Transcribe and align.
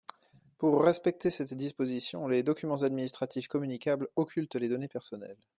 Pour 0.57 0.83
respecter 0.83 1.29
cette 1.29 1.53
disposition, 1.53 2.27
les 2.27 2.41
documents 2.41 2.81
administratifs 2.81 3.47
communicables 3.47 4.07
occultent 4.15 4.55
les 4.55 4.67
données 4.67 4.87
personnelles. 4.87 5.37